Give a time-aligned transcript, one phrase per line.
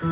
[0.00, 0.06] 卖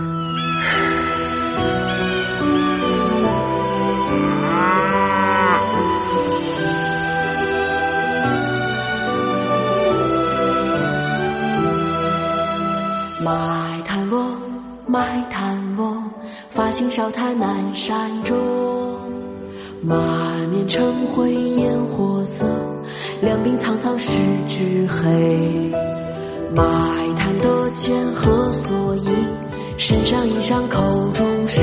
[13.85, 14.37] 炭翁，
[14.89, 16.11] 卖炭翁，
[16.51, 18.37] 发现烧炭南山中。
[19.83, 22.45] 满面尘灰烟火色，
[23.21, 24.11] 两鬓苍苍十
[24.49, 25.71] 指黑。
[26.53, 26.65] 卖
[27.17, 29.36] 炭的钱何所依？
[29.79, 31.61] 身上衣裳口中食。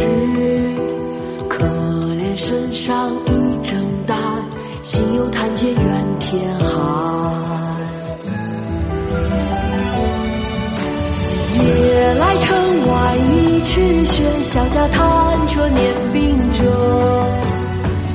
[1.49, 4.17] 可怜身上衣正单，
[4.81, 6.73] 心有炭贱怨天寒。
[11.63, 16.63] 夜来城外一尺雪，小家探车年兵者。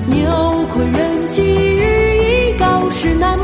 [0.07, 0.31] 牛
[0.73, 2.17] 困人饥日
[2.53, 3.39] 已高，时南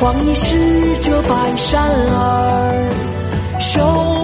[0.00, 2.88] 黄衣使者拜山儿。
[3.58, 3.80] 手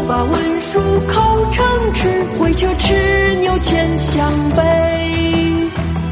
[0.06, 4.62] 把文书口称敕，挥车驰牛牵向北。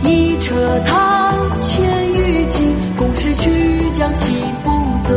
[0.02, 4.70] 一车炭千余斤，共是曲江西不
[5.08, 5.16] 得。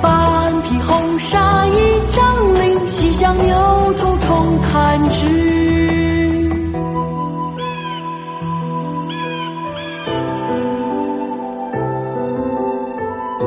[0.00, 5.85] 半匹红纱一张绫，西厢牛头重弹指。
[13.38, 13.44] 卖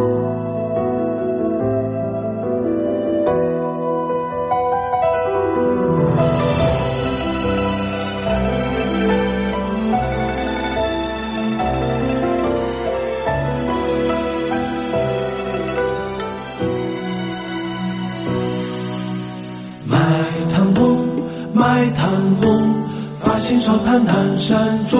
[20.47, 21.07] 炭翁，
[21.51, 22.11] 卖炭
[22.43, 22.75] 翁，
[23.19, 24.99] 发现烧炭南山中。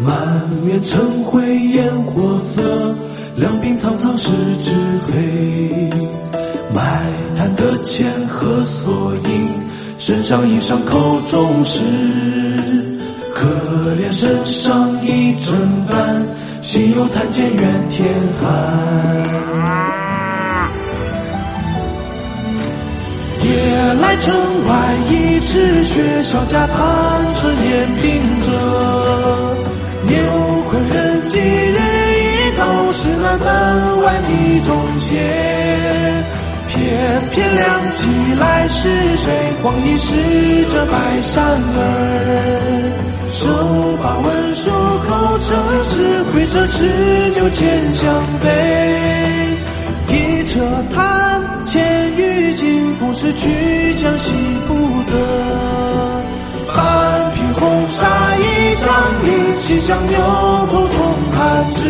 [0.00, 2.94] 满面尘灰烟火色，
[3.38, 4.30] 两鬓苍苍十
[4.62, 4.72] 指
[5.06, 5.88] 黑。
[6.74, 7.04] 卖
[7.36, 9.48] 炭的钱何所依？
[9.96, 11.80] 身上衣裳口中食。
[13.34, 13.46] 可
[13.94, 16.26] 怜身上一正担，
[16.62, 18.08] 心有炭贱怨天
[18.40, 18.48] 寒。
[23.44, 24.34] 夜来城
[24.66, 27.77] 外一尺雪，小家探车年
[34.02, 35.16] 万里中歇。
[36.68, 36.78] 翩
[37.30, 38.06] 翩两骑
[38.38, 39.26] 来时谁？
[39.62, 41.78] 黄衣使者拜山儿。
[43.32, 43.48] 手
[44.02, 45.56] 把文书口称
[45.88, 46.84] 敕，会车驰
[47.34, 48.46] 牛牵向北。
[50.08, 50.60] 一车
[50.94, 54.32] 炭千余斤，共是曲江西
[54.66, 54.74] 不
[55.10, 55.12] 得。
[56.74, 58.86] 半匹红纱一张
[59.24, 60.16] 绫，西厢牛
[60.70, 60.96] 头重
[61.34, 61.82] 弹指。